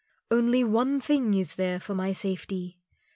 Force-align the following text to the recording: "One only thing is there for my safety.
"One 0.31 0.49
only 0.65 0.99
thing 0.99 1.35
is 1.35 1.57
there 1.57 1.79
for 1.79 1.93
my 1.93 2.11
safety. 2.11 2.79